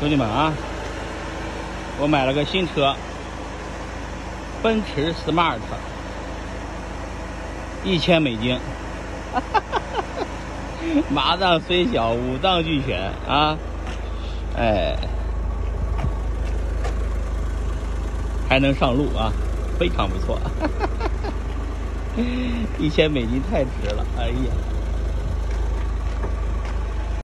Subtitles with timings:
[0.00, 0.52] 兄弟们啊
[2.00, 2.94] 我买了个新车
[4.62, 5.58] 奔驰 smart
[7.84, 8.56] 一千美金。
[9.32, 9.80] 哈哈哈
[11.10, 13.56] 麻将虽小五脏俱全啊。
[14.56, 14.96] 哎
[18.48, 19.32] 还能上路啊
[19.78, 20.36] 非常不错。
[20.36, 22.22] 哈哈哈哈
[22.78, 24.77] 一千美金太值了哎呀。